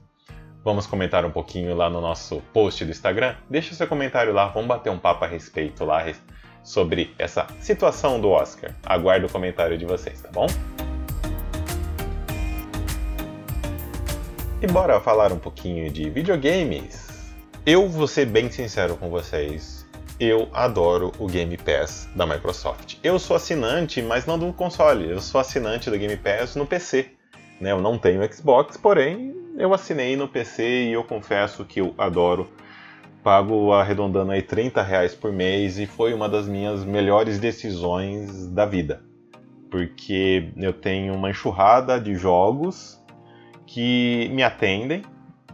Vamos 0.64 0.86
comentar 0.86 1.24
um 1.24 1.30
pouquinho 1.30 1.74
lá 1.74 1.90
no 1.90 2.00
nosso 2.00 2.40
post 2.52 2.84
do 2.84 2.90
Instagram? 2.90 3.36
Deixa 3.50 3.74
seu 3.74 3.86
comentário 3.86 4.32
lá, 4.32 4.48
vamos 4.48 4.66
bater 4.66 4.90
um 4.90 4.98
papo 4.98 5.24
a 5.24 5.28
respeito 5.28 5.84
lá 5.84 6.04
sobre 6.62 7.14
essa 7.18 7.46
situação 7.60 8.20
do 8.20 8.30
Oscar. 8.30 8.70
Aguardo 8.84 9.26
o 9.26 9.30
comentário 9.30 9.76
de 9.76 9.84
vocês, 9.84 10.20
tá 10.22 10.30
bom? 10.32 10.46
E 14.64 14.66
bora 14.66 14.98
falar 14.98 15.30
um 15.30 15.38
pouquinho 15.38 15.90
de 15.90 16.08
videogames. 16.08 17.06
Eu 17.66 17.86
vou 17.86 18.06
ser 18.06 18.24
bem 18.24 18.50
sincero 18.50 18.96
com 18.96 19.10
vocês. 19.10 19.86
Eu 20.18 20.48
adoro 20.54 21.12
o 21.18 21.26
Game 21.26 21.54
Pass 21.58 22.08
da 22.16 22.24
Microsoft. 22.24 22.96
Eu 23.04 23.18
sou 23.18 23.36
assinante, 23.36 24.00
mas 24.00 24.24
não 24.24 24.38
do 24.38 24.50
console. 24.54 25.10
Eu 25.10 25.20
sou 25.20 25.38
assinante 25.38 25.90
do 25.90 25.98
Game 25.98 26.16
Pass 26.16 26.56
no 26.56 26.64
PC. 26.64 27.10
Né? 27.60 27.72
Eu 27.72 27.82
não 27.82 27.98
tenho 27.98 28.26
Xbox, 28.32 28.78
porém 28.78 29.34
eu 29.58 29.74
assinei 29.74 30.16
no 30.16 30.26
PC 30.26 30.84
e 30.84 30.92
eu 30.94 31.04
confesso 31.04 31.66
que 31.66 31.82
eu 31.82 31.94
adoro. 31.98 32.48
Pago 33.22 33.70
arredondando 33.70 34.32
aí 34.32 34.40
30 34.40 34.82
reais 34.82 35.14
por 35.14 35.30
mês 35.30 35.78
e 35.78 35.84
foi 35.84 36.14
uma 36.14 36.26
das 36.26 36.48
minhas 36.48 36.82
melhores 36.86 37.38
decisões 37.38 38.48
da 38.48 38.64
vida. 38.64 39.04
Porque 39.70 40.48
eu 40.56 40.72
tenho 40.72 41.12
uma 41.12 41.28
enxurrada 41.28 42.00
de 42.00 42.14
jogos 42.14 43.03
que 43.66 44.28
me 44.32 44.42
atendem, 44.42 45.02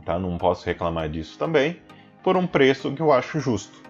tá? 0.04 0.18
não 0.18 0.36
posso 0.38 0.66
reclamar 0.66 1.08
disso 1.08 1.38
também, 1.38 1.80
por 2.22 2.36
um 2.36 2.46
preço 2.46 2.92
que 2.92 3.00
eu 3.00 3.12
acho 3.12 3.40
justo. 3.40 3.80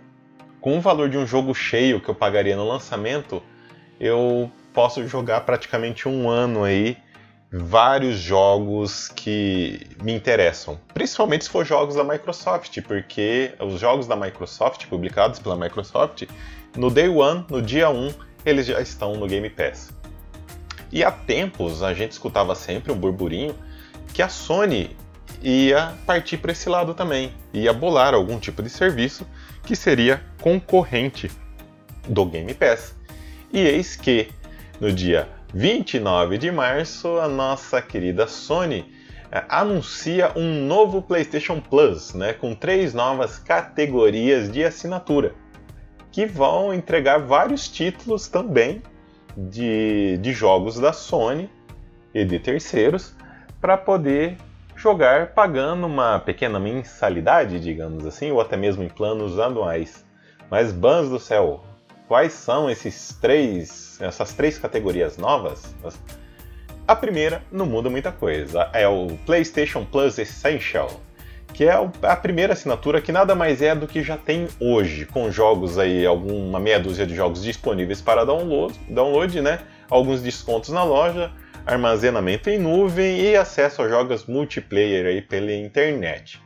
com 0.60 0.76
o 0.76 0.80
valor 0.80 1.08
de 1.08 1.16
um 1.16 1.26
jogo 1.26 1.54
cheio 1.54 2.00
que 2.00 2.08
eu 2.10 2.14
pagaria 2.14 2.54
no 2.54 2.68
lançamento, 2.68 3.42
eu 3.98 4.50
posso 4.74 5.06
jogar 5.08 5.40
praticamente 5.42 6.06
um 6.08 6.28
ano 6.28 6.64
aí 6.64 6.98
vários 7.52 8.18
jogos 8.18 9.08
que 9.08 9.80
me 10.02 10.12
interessam, 10.12 10.78
principalmente 10.94 11.44
se 11.44 11.50
for 11.50 11.64
jogos 11.64 11.96
da 11.96 12.04
Microsoft, 12.04 12.80
porque 12.82 13.52
os 13.58 13.80
jogos 13.80 14.06
da 14.06 14.14
Microsoft, 14.14 14.86
publicados 14.86 15.40
pela 15.40 15.56
Microsoft, 15.56 16.28
no 16.76 16.90
Day 16.90 17.08
One, 17.08 17.44
no 17.50 17.60
dia 17.60 17.90
1, 17.90 18.12
eles 18.46 18.66
já 18.66 18.80
estão 18.80 19.14
no 19.14 19.26
Game 19.26 19.50
Pass. 19.50 19.92
E 20.92 21.02
há 21.02 21.10
tempos 21.10 21.82
a 21.82 21.92
gente 21.92 22.12
escutava 22.12 22.54
sempre 22.54 22.92
um 22.92 22.96
burburinho 22.96 23.54
que 24.12 24.22
a 24.22 24.28
Sony 24.28 24.96
ia 25.42 25.94
partir 26.06 26.38
para 26.38 26.52
esse 26.52 26.68
lado 26.68 26.94
também, 26.94 27.32
ia 27.52 27.72
bolar 27.72 28.14
algum 28.14 28.38
tipo 28.38 28.62
de 28.62 28.68
serviço 28.68 29.26
que 29.64 29.74
seria 29.74 30.22
concorrente 30.40 31.30
do 32.08 32.24
Game 32.26 32.52
Pass. 32.54 32.94
E 33.52 33.58
eis 33.58 33.96
que 33.96 34.28
no 34.80 34.92
dia 34.92 35.28
29 35.52 36.38
de 36.38 36.50
março, 36.50 37.18
a 37.18 37.28
nossa 37.28 37.80
querida 37.82 38.26
Sony 38.26 38.84
é, 39.32 39.44
anuncia 39.48 40.32
um 40.36 40.66
novo 40.66 41.02
PlayStation 41.02 41.60
Plus, 41.60 42.14
né, 42.14 42.32
com 42.32 42.54
três 42.54 42.94
novas 42.94 43.38
categorias 43.38 44.50
de 44.50 44.64
assinatura, 44.64 45.34
que 46.12 46.26
vão 46.26 46.74
entregar 46.74 47.18
vários 47.18 47.68
títulos 47.68 48.28
também 48.28 48.82
de, 49.36 50.18
de 50.18 50.32
jogos 50.32 50.78
da 50.78 50.92
Sony 50.92 51.48
e 52.12 52.24
de 52.24 52.38
terceiros 52.38 53.14
para 53.60 53.76
poder 53.76 54.36
jogar 54.74 55.34
pagando 55.34 55.86
uma 55.86 56.18
pequena 56.18 56.58
mensalidade, 56.58 57.60
digamos 57.60 58.06
assim, 58.06 58.30
ou 58.30 58.40
até 58.40 58.56
mesmo 58.56 58.82
em 58.82 58.88
planos 58.88 59.38
anuais. 59.38 60.04
Mas, 60.50 60.72
Bans 60.72 61.08
do 61.08 61.18
céu, 61.18 61.62
quais 62.08 62.32
são 62.32 62.70
esses 62.70 63.16
três, 63.20 64.00
essas 64.00 64.32
três 64.32 64.58
categorias 64.58 65.18
novas? 65.18 65.74
A 66.88 66.96
primeira 66.96 67.42
não 67.52 67.66
muda 67.66 67.90
muita 67.90 68.10
coisa, 68.10 68.70
é 68.72 68.88
o 68.88 69.18
PlayStation 69.26 69.84
Plus 69.84 70.18
Essential, 70.18 70.90
que 71.52 71.64
é 71.64 71.72
a 72.02 72.16
primeira 72.16 72.54
assinatura 72.54 73.00
que 73.00 73.12
nada 73.12 73.34
mais 73.34 73.60
é 73.60 73.74
do 73.74 73.86
que 73.86 74.02
já 74.02 74.16
tem 74.16 74.48
hoje, 74.58 75.04
com 75.04 75.30
jogos 75.30 75.78
aí, 75.78 76.06
alguma 76.06 76.58
meia 76.58 76.80
dúzia 76.80 77.06
de 77.06 77.14
jogos 77.14 77.42
disponíveis 77.42 78.00
para 78.00 78.24
download, 78.24 78.74
download 78.88 79.40
né? 79.40 79.60
Alguns 79.88 80.22
descontos 80.22 80.70
na 80.70 80.82
loja, 80.82 81.30
armazenamento 81.66 82.48
em 82.50 82.58
nuvem 82.58 83.20
e 83.20 83.36
acesso 83.36 83.82
a 83.82 83.88
jogos 83.88 84.26
multiplayer 84.26 85.06
aí 85.06 85.22
pela 85.22 85.52
internet. 85.52 86.40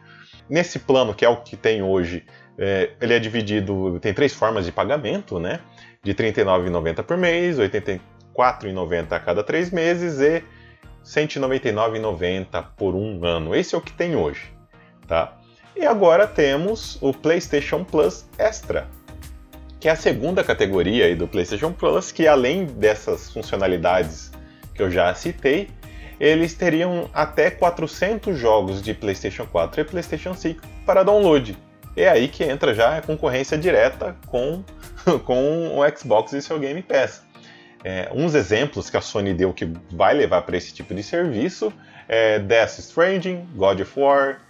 Nesse 0.49 0.79
plano, 0.79 1.15
que 1.15 1.25
é 1.25 1.29
o 1.29 1.39
que 1.39 1.57
tem 1.57 1.83
hoje, 1.83 2.25
é, 2.59 2.91
ele 3.01 3.15
é 3.15 3.19
dividido, 3.19 3.99
tem 4.01 4.13
três 4.13 4.33
formas 4.33 4.65
de 4.65 4.73
pagamento, 4.73 5.39
né? 5.39 5.61
De 6.03 6.13
R$ 6.13 6.33
39,90 6.33 7.03
por 7.03 7.17
mês, 7.17 7.59
R$ 7.59 7.69
84,90 7.69 9.13
a 9.13 9.21
cada 9.21 9.43
três 9.43 9.71
meses 9.71 10.21
e 10.21 10.39
R$ 10.39 10.45
199,90 11.05 12.67
por 12.77 12.95
um 12.95 13.25
ano. 13.25 13.55
Esse 13.55 13.75
é 13.75 13.79
o 13.79 13.81
que 13.81 13.93
tem 13.93 14.15
hoje, 14.15 14.53
tá? 15.07 15.39
E 15.77 15.85
agora 15.85 16.27
temos 16.27 16.99
o 17.01 17.13
PlayStation 17.13 17.83
Plus 17.83 18.29
Extra, 18.39 18.87
que 19.81 19.89
é 19.89 19.93
a 19.93 19.97
segunda 19.97 20.45
categoria 20.45 21.07
aí 21.07 21.17
do 21.17 21.27
PlayStation 21.27 21.73
Plus, 21.73 22.13
que 22.13 22.29
além 22.29 22.65
dessas 22.65 23.31
funcionalidades 23.33 24.31
que 24.75 24.83
eu 24.83 24.91
já 24.91 25.15
citei, 25.15 25.69
eles 26.19 26.55
teriam 26.55 27.09
até 27.13 27.51
400 27.51 28.39
jogos 28.39 28.83
de 28.83 28.95
PlayStation 28.95 29.47
4 29.47 29.81
e 29.81 29.85
PlayStation 29.85 30.35
5 30.35 30.61
para 30.87 31.03
download. 31.03 31.57
É 31.97 32.09
aí 32.09 32.29
que 32.29 32.43
entra 32.43 32.75
já 32.75 32.99
a 32.99 33.03
concorrência 33.03 33.57
direta 33.57 34.17
com, 34.27 34.65
com 35.25 35.79
o 35.79 35.97
Xbox 35.97 36.33
e 36.33 36.43
seu 36.43 36.59
Game 36.59 36.83
Pass. 36.83 37.23
É, 37.85 38.09
uns 38.15 38.35
exemplos 38.35 38.89
que 38.89 38.97
a 38.97 39.01
Sony 39.01 39.35
deu 39.35 39.53
que 39.53 39.71
vai 39.93 40.15
levar 40.15 40.43
para 40.43 40.57
esse 40.57 40.73
tipo 40.73 40.95
de 40.95 41.03
serviço 41.03 41.73
é 42.09 42.39
Death 42.39 42.79
Stranding, 42.79 43.47
God 43.55 43.81
of 43.81 44.01
War, 44.01 44.41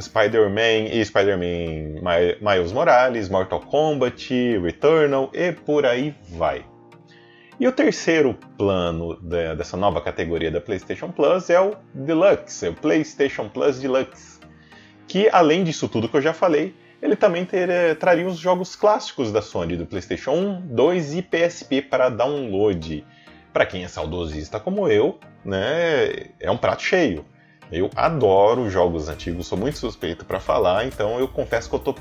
Spider-Man 0.00 0.88
e 0.92 1.04
Spider-Man 1.04 2.00
Miles 2.40 2.72
Morales, 2.72 3.28
Mortal 3.28 3.60
Kombat, 3.60 4.58
Returnal 4.58 5.30
e 5.32 5.52
por 5.52 5.84
aí 5.86 6.14
vai. 6.30 6.64
E 7.58 7.66
o 7.66 7.72
terceiro 7.72 8.36
plano 8.58 9.18
de, 9.18 9.54
dessa 9.54 9.78
nova 9.78 10.02
categoria 10.02 10.50
da 10.50 10.60
PlayStation 10.60 11.10
Plus 11.10 11.48
é 11.48 11.58
o 11.58 11.74
Deluxe, 11.94 12.66
é 12.66 12.68
o 12.68 12.74
PlayStation 12.74 13.48
Plus 13.48 13.80
Deluxe, 13.80 14.40
que 15.08 15.26
além 15.30 15.64
disso 15.64 15.88
tudo 15.88 16.06
que 16.06 16.18
eu 16.18 16.20
já 16.20 16.34
falei, 16.34 16.74
ele 17.00 17.16
também 17.16 17.46
ter, 17.46 17.70
eh, 17.70 17.94
traria 17.94 18.26
os 18.26 18.36
jogos 18.38 18.76
clássicos 18.76 19.32
da 19.32 19.40
Sony 19.40 19.74
do 19.74 19.86
PlayStation 19.86 20.32
1, 20.32 20.66
2 20.66 21.14
e 21.14 21.22
PSP 21.22 21.80
para 21.80 22.10
download. 22.10 23.04
Para 23.54 23.64
quem 23.64 23.84
é 23.84 23.88
saudosista 23.88 24.60
como 24.60 24.86
eu, 24.88 25.18
né, 25.42 26.26
é 26.38 26.50
um 26.50 26.58
prato 26.58 26.82
cheio. 26.82 27.24
Eu 27.72 27.88
adoro 27.96 28.68
jogos 28.68 29.08
antigos, 29.08 29.46
sou 29.46 29.56
muito 29.56 29.78
suspeito 29.78 30.26
para 30.26 30.38
falar, 30.38 30.86
então 30.86 31.18
eu 31.18 31.26
confesso 31.26 31.70
que 31.70 31.74
eu 31.74 31.78
estou 31.78 31.96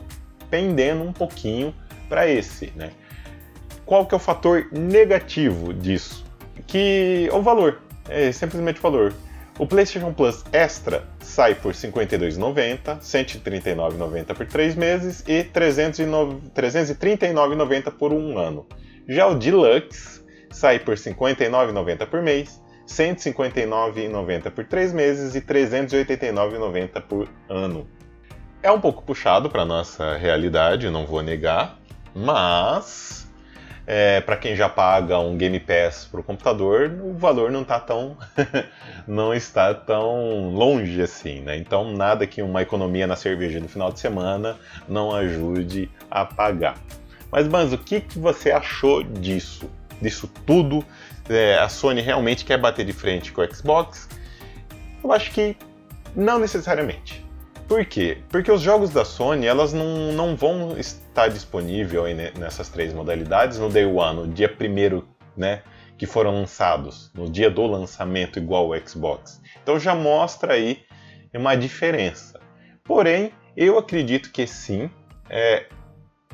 pendendo 0.49 1.03
um 1.03 1.13
pouquinho 1.13 1.73
para 2.09 2.27
esse, 2.27 2.73
né? 2.75 2.91
Qual 3.85 4.05
que 4.05 4.15
é 4.15 4.17
o 4.17 4.19
fator 4.19 4.67
negativo 4.71 5.73
disso? 5.73 6.25
Que 6.67 7.29
o 7.31 7.41
valor, 7.41 7.79
é 8.09 8.29
simplesmente 8.31 8.79
o 8.79 8.81
valor. 8.81 9.13
O 9.57 9.65
PlayStation 9.65 10.11
Plus 10.11 10.43
Extra 10.51 11.05
sai 11.21 11.55
por 11.55 11.71
R$ 11.71 11.77
52,90, 11.77 12.87
R$ 12.87 12.99
139,90 12.99 14.35
por 14.35 14.45
3 14.45 14.75
meses 14.75 15.23
e 15.27 15.37
R$ 15.37 15.49
339,90 15.53 17.89
por 17.91 18.11
um 18.11 18.37
ano. 18.37 18.67
Já 19.07 19.27
o 19.27 19.35
Deluxe 19.35 20.21
sai 20.51 20.79
por 20.79 20.95
R$ 20.95 20.99
59,90 20.99 22.05
por 22.07 22.21
mês, 22.21 22.61
R$ 22.81 23.15
159,90 23.15 24.51
por 24.51 24.65
3 24.65 24.91
meses 24.93 25.35
e 25.35 25.39
R$ 25.39 25.45
389,90 25.45 27.01
por 27.01 27.29
ano. 27.47 27.87
É 28.61 28.69
um 28.71 28.81
pouco 28.81 29.03
puxado 29.03 29.49
para 29.49 29.63
nossa 29.63 30.17
realidade, 30.17 30.89
não 30.89 31.05
vou 31.05 31.21
negar, 31.21 31.79
mas 32.13 33.24
é, 33.87 34.19
para 34.21 34.37
quem 34.37 34.55
já 34.55 34.67
paga 34.67 35.19
um 35.19 35.37
Game 35.37 35.59
Pass 35.59 36.07
para 36.09 36.19
o 36.19 36.23
computador, 36.23 36.91
o 37.03 37.13
valor 37.13 37.51
não 37.51 37.61
está 37.61 37.79
tão 37.79 38.17
não 39.07 39.33
está 39.33 39.73
tão 39.73 40.49
longe 40.49 41.01
assim, 41.01 41.41
né? 41.41 41.57
Então 41.57 41.91
nada 41.93 42.25
que 42.25 42.41
uma 42.41 42.61
economia 42.61 43.05
na 43.05 43.15
cerveja 43.15 43.59
no 43.59 43.67
final 43.67 43.91
de 43.91 43.99
semana 43.99 44.57
não 44.87 45.13
ajude 45.13 45.89
a 46.09 46.25
pagar. 46.25 46.77
Mas 47.31 47.47
Banz, 47.47 47.73
o 47.73 47.77
que, 47.77 48.01
que 48.01 48.17
você 48.17 48.51
achou 48.51 49.03
disso? 49.03 49.69
Disso 50.01 50.29
tudo? 50.45 50.83
É, 51.27 51.57
a 51.57 51.67
Sony 51.67 52.01
realmente 52.01 52.45
quer 52.45 52.57
bater 52.57 52.85
de 52.85 52.93
frente 52.93 53.31
com 53.31 53.41
o 53.41 53.53
Xbox? 53.55 54.07
Eu 55.03 55.11
acho 55.11 55.31
que 55.31 55.55
não 56.15 56.39
necessariamente. 56.39 57.24
Por 57.67 57.83
quê? 57.85 58.19
Porque 58.29 58.51
os 58.51 58.61
jogos 58.61 58.91
da 58.91 59.03
Sony 59.03 59.47
elas 59.47 59.73
não, 59.73 60.11
não 60.11 60.35
vão 60.35 60.77
estar 60.77 61.29
disponíveis 61.29 62.15
nessas 62.37 62.69
três 62.69 62.93
modalidades 62.93 63.57
no 63.57 63.69
Day 63.69 63.85
One, 63.85 64.21
no 64.21 64.27
dia 64.27 64.47
primeiro, 64.47 65.07
né? 65.35 65.63
Que 65.97 66.05
foram 66.05 66.31
lançados, 66.31 67.11
no 67.13 67.29
dia 67.29 67.49
do 67.49 67.65
lançamento, 67.65 68.37
igual 68.37 68.69
o 68.69 68.87
Xbox. 68.87 69.41
Então 69.63 69.79
já 69.79 69.95
mostra 69.95 70.53
aí 70.53 70.83
uma 71.33 71.55
diferença. 71.55 72.39
Porém, 72.83 73.31
eu 73.57 73.77
acredito 73.79 74.31
que 74.31 74.45
sim, 74.45 74.89
é, 75.27 75.65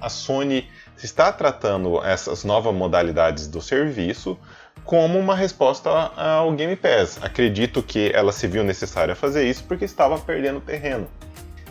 a 0.02 0.10
Sony 0.10 0.68
está 1.02 1.32
tratando 1.32 2.04
essas 2.04 2.44
novas 2.44 2.74
modalidades 2.74 3.48
do 3.48 3.62
serviço 3.62 4.38
como 4.84 5.18
uma 5.20 5.36
resposta 5.36 5.90
ao 5.90 6.52
Game 6.54 6.76
Pass. 6.76 7.20
Acredito 7.22 7.82
que 7.82 8.12
ela 8.14 8.32
se 8.32 8.48
viu 8.48 8.64
necessária 8.64 9.16
fazer 9.16 9.48
isso 9.48 9.64
porque 9.66 9.86
estava 9.86 10.18
perdendo 10.20 10.60
terreno. 10.60 11.08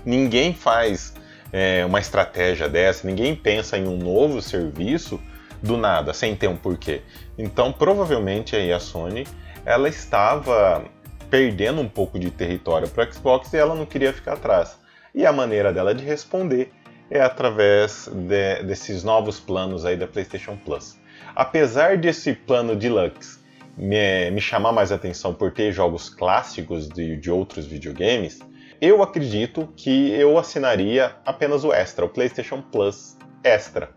Ninguém 0.05 0.55
faz 0.55 1.15
é, 1.53 1.85
uma 1.85 2.01
estratégia 2.01 2.69
dessa, 2.69 3.07
ninguém 3.07 3.35
pensa 3.35 3.77
em 3.77 3.87
um 3.87 3.97
novo 3.97 4.41
serviço 4.41 5.21
do 5.63 5.77
nada, 5.77 6.15
sem 6.15 6.35
ter 6.35 6.49
um 6.49 6.57
porquê. 6.57 7.03
Então, 7.37 7.73
provavelmente 7.73 8.57
aí 8.57 8.73
a 8.73 8.81
Sony 8.81 9.27
ela 9.65 9.89
estava 9.89 10.85
perdendo 11.31 11.81
um 11.81 11.89
pouco 11.89 12.19
de 12.19 12.31
território 12.31 12.89
para 12.89 13.09
o 13.09 13.13
Xbox 13.13 13.53
e 13.53 13.57
ela 13.57 13.75
não 13.75 13.87
queria 13.87 14.13
ficar 14.13 14.35
atrás. 14.35 14.79
E 15.15 15.27
a 15.27 15.33
maneira 15.33 15.73
dela 15.73 15.95
de 15.95 16.05
responder 16.05 16.73
é 17.11 17.21
através 17.21 18.09
de, 18.09 18.63
desses 18.63 19.03
novos 19.03 19.41
planos 19.41 19.85
aí 19.85 19.97
da 19.97 20.07
PlayStation 20.07 20.57
Plus. 20.57 20.97
Apesar 21.41 21.97
desse 21.97 22.35
plano 22.35 22.77
Deluxe 22.77 23.39
me, 23.75 24.31
me 24.31 24.43
chamar 24.43 24.73
mais 24.73 24.93
atenção 24.93 25.33
por 25.33 25.51
ter 25.51 25.73
jogos 25.73 26.11
clássicos 26.11 26.87
de, 26.87 27.17
de 27.17 27.31
outros 27.31 27.65
videogames, 27.65 28.41
eu 28.79 29.03
acredito 29.03 29.67
que 29.75 30.11
eu 30.11 30.37
assinaria 30.37 31.17
apenas 31.25 31.65
o 31.65 31.73
Extra, 31.73 32.05
o 32.05 32.11
PlayStation 32.11 32.61
Plus 32.61 33.17
Extra. 33.43 33.89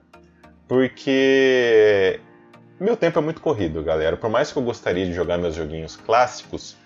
Porque 0.69 2.21
meu 2.79 2.95
tempo 2.95 3.19
é 3.19 3.21
muito 3.21 3.41
corrido, 3.41 3.83
galera. 3.83 4.15
Por 4.15 4.29
mais 4.29 4.50
que 4.50 4.57
eu 4.57 4.63
gostaria 4.63 5.05
de 5.05 5.12
jogar 5.12 5.38
meus 5.38 5.53
joguinhos 5.53 5.97
clássicos, 5.97 6.77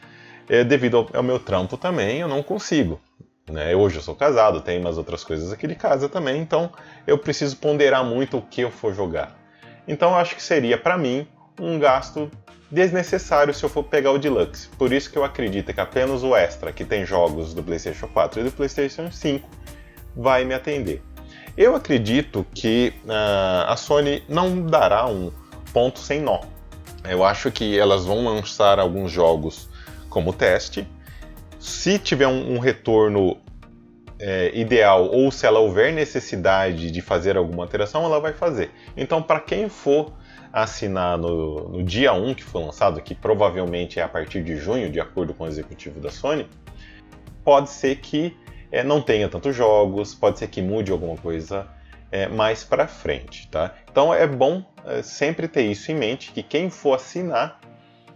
é, 0.50 0.64
devido 0.64 1.08
ao, 1.14 1.22
meu 1.22 1.38
trampo 1.38 1.78
também, 1.78 2.22
eu 2.22 2.28
não 2.28 2.42
consigo. 2.42 3.00
Né? 3.48 3.76
Hoje 3.76 3.98
eu 3.98 4.02
sou 4.02 4.16
casado, 4.16 4.62
tenho 4.62 4.82
umas 4.82 4.98
outras 4.98 5.24
coisas 5.24 5.54
aqui 5.54 5.68
de 5.68 5.76
casa 5.76 6.10
também, 6.10 6.42
então 6.42 6.72
eu 7.06 7.16
preciso 7.16 7.58
ponderar 7.58 8.04
muito 8.04 8.40
o 8.40 8.42
que 8.42 8.62
eu 8.62 8.72
for 8.72 8.92
jogar. 8.92 9.37
Então 9.88 10.10
eu 10.12 10.16
acho 10.16 10.36
que 10.36 10.44
seria 10.44 10.78
para 10.78 10.98
mim 10.98 11.28
um 11.60 11.80
gasto 11.80 12.30
desnecessário 12.70 13.54
se 13.54 13.64
eu 13.64 13.70
for 13.70 13.84
pegar 13.84 14.12
o 14.12 14.18
Deluxe. 14.18 14.68
Por 14.78 14.92
isso 14.92 15.10
que 15.10 15.18
eu 15.18 15.24
acredito 15.24 15.74
que 15.74 15.80
apenas 15.80 16.24
o 16.24 16.36
Extra, 16.36 16.72
que 16.72 16.84
tem 16.84 17.06
jogos 17.06 17.54
do 17.54 17.64
PlayStation 17.64 18.08
4 18.08 18.42
e 18.42 18.44
do 18.44 18.52
PlayStation 18.52 19.10
5, 19.10 19.50
vai 20.16 20.44
me 20.44 20.54
atender. 20.54 21.02
Eu 21.58 21.76
acredito 21.76 22.46
que 22.54 22.94
uh, 23.06 23.72
a 23.72 23.76
Sony 23.76 24.24
não 24.28 24.62
dará 24.62 25.08
um 25.08 25.32
ponto 25.74 26.00
sem 26.00 26.22
nó. 26.22 26.42
Eu 27.04 27.24
acho 27.24 27.52
que 27.52 27.80
elas 27.80 28.06
vão 28.06 28.26
lançar 28.26 28.80
alguns 28.80 29.12
jogos 29.12 29.70
como 30.10 30.34
teste. 30.34 30.88
Se 31.60 31.98
tiver 31.98 32.28
um, 32.28 32.56
um 32.56 32.60
retorno 32.60 33.38
é, 34.20 34.52
ideal 34.54 35.06
ou 35.06 35.32
se 35.32 35.46
ela 35.46 35.60
houver 35.60 35.94
necessidade 35.94 36.92
de 36.92 37.02
fazer 37.02 37.38
alguma 37.38 37.64
alteração, 37.64 38.04
ela 38.04 38.20
vai 38.20 38.34
fazer. 38.34 38.72
Então, 38.96 39.22
para 39.22 39.40
quem 39.40 39.70
for 39.70 40.14
assinar 40.52 41.18
no, 41.18 41.70
no 41.70 41.84
dia 41.84 42.14
1 42.14 42.34
que 42.34 42.44
foi 42.44 42.64
lançado, 42.64 43.02
que 43.02 43.14
provavelmente 43.14 44.00
é 44.00 44.04
a 44.04 44.08
partir 44.08 44.44
de 44.44 44.56
junho, 44.56 44.90
de 44.90 45.00
acordo 45.00 45.34
com 45.34 45.44
o 45.44 45.48
executivo 45.48 46.00
da 46.00 46.10
Sony, 46.10 46.48
pode 47.44 47.70
ser 47.70 47.98
que 47.98 48.36
é, 48.72 48.84
não 48.84 49.02
tenha 49.02 49.30
tantos 49.30 49.56
jogos, 49.56 50.14
pode 50.14 50.40
ser 50.40 50.48
que 50.48 50.62
mude 50.62 50.92
alguma 50.92 51.16
coisa 51.16 51.68
é, 52.12 52.28
mais 52.28 52.64
para 52.64 52.88
frente, 52.88 53.48
tá? 53.50 53.76
Então 53.90 54.14
é 54.14 54.26
bom 54.26 54.64
é, 54.86 55.02
sempre 55.02 55.48
ter 55.48 55.64
isso 55.64 55.92
em 55.92 55.96
mente, 55.96 56.32
que 56.32 56.42
quem 56.42 56.70
for 56.70 56.96
assinar 56.96 57.60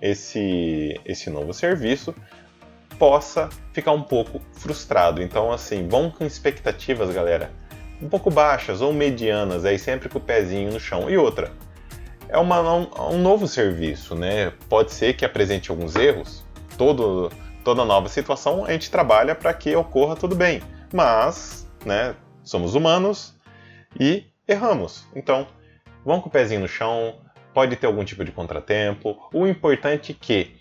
esse, 0.01 0.99
esse 1.05 1.29
novo 1.29 1.53
serviço 1.53 2.15
possa 3.01 3.49
ficar 3.73 3.93
um 3.93 4.03
pouco 4.03 4.39
frustrado. 4.51 5.23
Então, 5.23 5.51
assim, 5.51 5.87
vão 5.87 6.11
com 6.11 6.23
expectativas, 6.23 7.11
galera, 7.11 7.51
um 7.99 8.07
pouco 8.07 8.29
baixas 8.29 8.79
ou 8.79 8.93
medianas, 8.93 9.65
aí 9.65 9.79
sempre 9.79 10.07
com 10.07 10.19
o 10.19 10.21
pezinho 10.21 10.71
no 10.71 10.79
chão. 10.79 11.09
E 11.09 11.17
outra, 11.17 11.51
é 12.29 12.37
uma, 12.37 12.61
um, 12.61 13.15
um 13.15 13.17
novo 13.17 13.47
serviço, 13.47 14.13
né? 14.13 14.53
Pode 14.69 14.91
ser 14.91 15.15
que 15.15 15.25
apresente 15.25 15.71
alguns 15.71 15.95
erros. 15.95 16.45
Todo, 16.77 17.31
toda 17.63 17.83
nova 17.83 18.07
situação 18.07 18.65
a 18.65 18.71
gente 18.71 18.91
trabalha 18.91 19.33
para 19.33 19.51
que 19.51 19.75
ocorra 19.75 20.15
tudo 20.15 20.35
bem. 20.35 20.61
Mas, 20.93 21.67
né, 21.83 22.15
somos 22.43 22.75
humanos 22.75 23.35
e 23.99 24.25
erramos. 24.47 25.07
Então, 25.15 25.47
vão 26.05 26.21
com 26.21 26.29
o 26.29 26.31
pezinho 26.31 26.61
no 26.61 26.67
chão, 26.67 27.15
pode 27.51 27.75
ter 27.77 27.87
algum 27.87 28.03
tipo 28.03 28.23
de 28.23 28.31
contratempo. 28.31 29.17
O 29.33 29.47
importante 29.47 30.11
é 30.11 30.15
que 30.23 30.60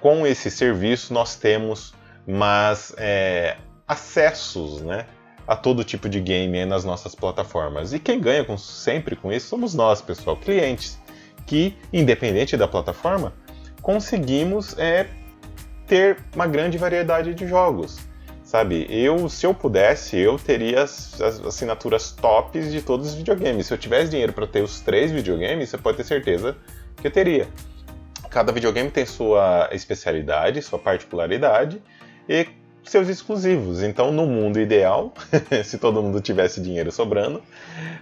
com 0.00 0.26
esse 0.26 0.50
serviço 0.50 1.12
nós 1.12 1.34
temos 1.36 1.94
mais 2.26 2.94
é, 2.96 3.56
acessos 3.86 4.80
né, 4.82 5.06
a 5.46 5.56
todo 5.56 5.82
tipo 5.82 6.08
de 6.08 6.20
game 6.20 6.64
nas 6.66 6.84
nossas 6.84 7.14
plataformas. 7.14 7.92
E 7.92 7.98
quem 7.98 8.20
ganha 8.20 8.44
com, 8.44 8.56
sempre 8.56 9.16
com 9.16 9.32
isso 9.32 9.48
somos 9.48 9.74
nós, 9.74 10.00
pessoal, 10.00 10.36
clientes, 10.36 10.98
que, 11.46 11.76
independente 11.92 12.56
da 12.56 12.68
plataforma, 12.68 13.32
conseguimos 13.80 14.78
é, 14.78 15.06
ter 15.86 16.18
uma 16.34 16.46
grande 16.46 16.76
variedade 16.76 17.34
de 17.34 17.46
jogos. 17.46 17.98
Sabe, 18.44 18.86
eu, 18.88 19.28
se 19.28 19.44
eu 19.44 19.52
pudesse, 19.52 20.16
eu 20.16 20.38
teria 20.38 20.82
as, 20.82 21.20
as 21.20 21.38
assinaturas 21.40 22.12
tops 22.12 22.72
de 22.72 22.80
todos 22.80 23.08
os 23.08 23.14
videogames. 23.14 23.66
Se 23.66 23.74
eu 23.74 23.78
tivesse 23.78 24.10
dinheiro 24.10 24.32
para 24.32 24.46
ter 24.46 24.62
os 24.62 24.80
três 24.80 25.10
videogames, 25.10 25.68
você 25.68 25.76
pode 25.76 25.98
ter 25.98 26.04
certeza 26.04 26.56
que 26.96 27.06
eu 27.06 27.10
teria 27.10 27.46
cada 28.30 28.52
videogame 28.52 28.90
tem 28.90 29.06
sua 29.06 29.68
especialidade, 29.72 30.62
sua 30.62 30.78
particularidade 30.78 31.82
e 32.28 32.46
seus 32.84 33.08
exclusivos. 33.08 33.82
Então, 33.82 34.12
no 34.12 34.26
mundo 34.26 34.60
ideal, 34.60 35.12
se 35.64 35.78
todo 35.78 36.02
mundo 36.02 36.20
tivesse 36.20 36.60
dinheiro 36.60 36.90
sobrando, 36.90 37.42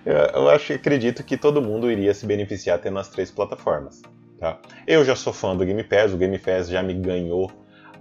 eu 0.05 0.49
acho 0.49 0.73
acredito 0.73 1.23
que 1.25 1.37
todo 1.37 1.61
mundo 1.61 1.91
iria 1.91 2.15
se 2.15 2.27
beneficiar 2.27 2.79
tendo 2.79 2.99
as 2.99 3.09
três 3.09 3.31
plataformas. 3.31 4.03
Tá? 4.39 4.59
Eu 4.87 5.05
já 5.05 5.17
sou 5.17 5.33
fã 5.33 5.57
do 5.57 5.65
Game 5.65 5.83
Pass, 5.83 6.13
o 6.13 6.17
Game 6.17 6.39
Pass 6.39 6.69
já 6.69 6.83
me 6.83 6.95
ganhou 6.95 7.51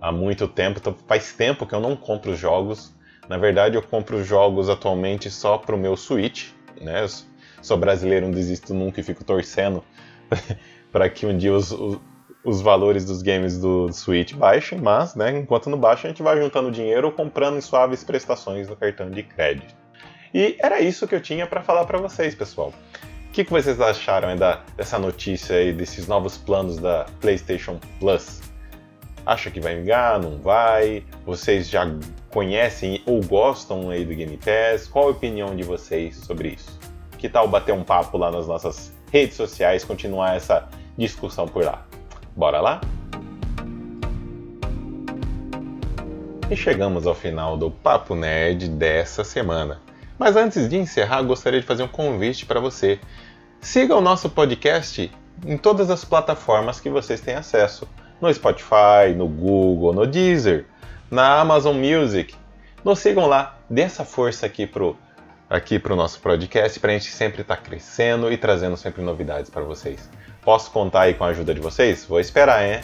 há 0.01 0.11
muito 0.11 0.47
tempo, 0.47 0.79
então 0.79 0.95
faz 1.07 1.33
tempo 1.33 1.65
que 1.65 1.73
eu 1.73 1.79
não 1.79 1.95
compro 1.95 2.35
jogos. 2.35 2.93
Na 3.27 3.37
verdade, 3.37 3.75
eu 3.75 3.81
compro 3.81 4.23
jogos 4.23 4.69
atualmente 4.69 5.31
só 5.31 5.57
para 5.57 5.75
o 5.75 5.77
meu 5.77 5.95
Switch. 5.95 6.49
Né? 6.79 7.03
Eu 7.03 7.07
sou 7.61 7.77
brasileiro, 7.77 8.27
não 8.27 8.33
desisto 8.33 8.73
nunca 8.73 8.99
e 8.99 9.03
fico 9.03 9.23
torcendo 9.23 9.83
para 10.91 11.09
que 11.09 11.25
um 11.25 11.35
dia 11.35 11.53
os, 11.53 11.71
os 11.71 11.99
valores 12.61 13.05
dos 13.05 13.21
games 13.21 13.59
do 13.59 13.91
Switch 13.91 14.33
baixem, 14.33 14.79
mas, 14.79 15.15
né, 15.15 15.37
enquanto 15.39 15.69
não 15.69 15.79
baixa, 15.79 16.07
a 16.07 16.09
gente 16.09 16.21
vai 16.21 16.39
juntando 16.39 16.69
dinheiro 16.69 17.07
ou 17.07 17.13
comprando 17.13 17.59
suaves 17.61 18.03
prestações 18.03 18.69
no 18.69 18.75
cartão 18.75 19.09
de 19.09 19.23
crédito. 19.23 19.75
E 20.33 20.55
era 20.59 20.79
isso 20.79 21.07
que 21.07 21.15
eu 21.15 21.21
tinha 21.21 21.47
para 21.47 21.63
falar 21.63 21.85
para 21.85 21.97
vocês, 21.97 22.35
pessoal. 22.35 22.73
O 23.27 23.31
que, 23.31 23.43
que 23.43 23.51
vocês 23.51 23.81
acharam 23.81 24.35
da, 24.35 24.61
dessa 24.77 24.99
notícia 24.99 25.55
aí, 25.55 25.73
desses 25.73 26.07
novos 26.07 26.37
planos 26.37 26.77
da 26.77 27.05
PlayStation 27.19 27.79
Plus? 27.99 28.41
Acha 29.25 29.49
que 29.49 29.59
vai 29.59 29.77
vingar? 29.77 30.21
Não 30.21 30.37
vai? 30.37 31.03
Vocês 31.25 31.67
já 31.67 31.89
conhecem 32.29 33.01
ou 33.05 33.21
gostam 33.23 33.89
aí 33.89 34.05
do 34.05 34.13
Game 34.13 34.37
Pass? 34.37 34.87
Qual 34.87 35.07
a 35.07 35.11
opinião 35.11 35.55
de 35.55 35.63
vocês 35.63 36.17
sobre 36.17 36.49
isso? 36.49 36.79
Que 37.17 37.27
tal 37.27 37.47
bater 37.47 37.73
um 37.73 37.83
papo 37.83 38.17
lá 38.17 38.29
nas 38.29 38.45
nossas 38.45 38.93
redes 39.11 39.35
sociais, 39.35 39.83
continuar 39.83 40.35
essa 40.35 40.69
discussão 40.97 41.47
por 41.47 41.63
lá? 41.63 41.85
Bora 42.35 42.59
lá? 42.59 42.81
E 46.51 46.55
chegamos 46.55 47.07
ao 47.07 47.15
final 47.15 47.55
do 47.55 47.71
Papo 47.71 48.13
Nerd 48.13 48.67
dessa 48.67 49.23
semana. 49.23 49.81
Mas 50.19 50.35
antes 50.35 50.67
de 50.67 50.75
encerrar, 50.75 51.21
gostaria 51.23 51.61
de 51.61 51.65
fazer 51.65 51.83
um 51.83 51.87
convite 51.87 52.45
para 52.45 52.59
você. 52.59 52.99
Siga 53.61 53.95
o 53.95 54.01
nosso 54.01 54.29
podcast 54.29 55.09
em 55.45 55.57
todas 55.57 55.89
as 55.89 56.03
plataformas 56.03 56.81
que 56.81 56.89
vocês 56.89 57.21
têm 57.21 57.35
acesso: 57.35 57.87
no 58.19 58.31
Spotify, 58.33 59.13
no 59.15 59.29
Google, 59.29 59.93
no 59.93 60.05
Deezer, 60.05 60.65
na 61.09 61.39
Amazon 61.39 61.77
Music. 61.77 62.35
Nos 62.83 62.99
sigam 62.99 63.27
lá, 63.27 63.57
dê 63.69 63.83
essa 63.83 64.03
força 64.03 64.45
aqui 64.45 64.67
pro 64.67 64.97
aqui 65.49 65.77
pro 65.77 65.95
nosso 65.95 66.19
podcast 66.19 66.79
para 66.79 66.91
a 66.91 66.93
gente 66.97 67.11
sempre 67.11 67.41
estar 67.41 67.55
tá 67.55 67.61
crescendo 67.61 68.31
e 68.31 68.37
trazendo 68.37 68.75
sempre 68.77 69.01
novidades 69.01 69.49
para 69.49 69.63
vocês. 69.63 70.09
Posso 70.41 70.71
contar 70.71 71.01
aí 71.01 71.13
com 71.13 71.23
a 71.23 71.27
ajuda 71.27 71.53
de 71.53 71.59
vocês? 71.59 72.05
Vou 72.05 72.19
esperar, 72.19 72.65
hein? 72.65 72.81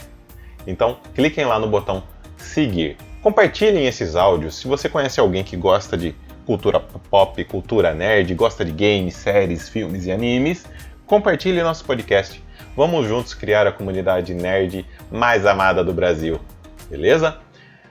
Então, 0.66 0.98
cliquem 1.14 1.44
lá 1.44 1.58
no 1.58 1.68
botão 1.68 2.02
seguir. 2.36 2.96
Compartilhem 3.22 3.86
esses 3.86 4.16
áudios. 4.16 4.56
Se 4.56 4.66
você 4.66 4.88
conhece 4.88 5.20
alguém 5.20 5.44
que 5.44 5.56
gosta 5.56 5.96
de 5.96 6.14
cultura 6.44 6.80
pop, 6.80 7.44
cultura 7.44 7.94
nerd, 7.94 8.34
gosta 8.34 8.64
de 8.64 8.72
games, 8.72 9.14
séries, 9.14 9.68
filmes 9.68 10.06
e 10.06 10.12
animes, 10.12 10.66
compartilhe 11.06 11.62
nosso 11.62 11.84
podcast. 11.84 12.42
Vamos 12.76 13.06
juntos 13.06 13.34
criar 13.34 13.66
a 13.66 13.72
comunidade 13.72 14.34
nerd 14.34 14.84
mais 15.10 15.46
amada 15.46 15.84
do 15.84 15.92
Brasil. 15.92 16.40
Beleza? 16.90 17.38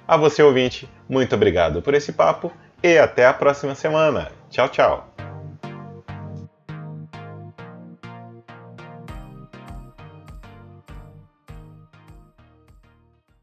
A 0.07 0.17
você 0.17 0.43
ouvinte, 0.43 0.89
muito 1.07 1.33
obrigado 1.35 1.81
por 1.81 1.93
esse 1.93 2.11
papo 2.11 2.51
e 2.83 2.97
até 2.97 3.25
a 3.25 3.33
próxima 3.33 3.75
semana. 3.75 4.40
Tchau, 4.51 4.67
tchau. 4.67 5.10